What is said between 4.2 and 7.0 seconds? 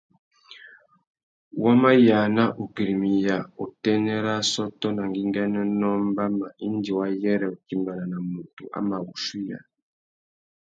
râ assôtô nà ngüinganénô mbama indi